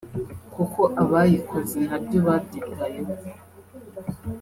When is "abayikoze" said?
1.01-1.77